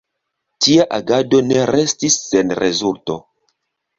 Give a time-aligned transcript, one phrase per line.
[0.67, 3.19] Tia agado ne restis sen rezulto.